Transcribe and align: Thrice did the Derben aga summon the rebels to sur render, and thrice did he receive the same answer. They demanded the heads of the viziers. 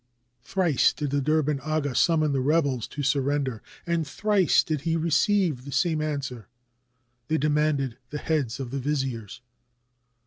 Thrice 0.41 0.93
did 0.93 1.11
the 1.11 1.21
Derben 1.21 1.59
aga 1.59 1.93
summon 1.93 2.31
the 2.31 2.41
rebels 2.41 2.87
to 2.87 3.03
sur 3.03 3.21
render, 3.21 3.61
and 3.85 4.07
thrice 4.07 4.63
did 4.63 4.81
he 4.81 4.95
receive 4.95 5.63
the 5.63 5.71
same 5.71 6.01
answer. 6.01 6.47
They 7.27 7.37
demanded 7.37 7.99
the 8.09 8.17
heads 8.17 8.59
of 8.59 8.71
the 8.71 8.79
viziers. 8.79 9.41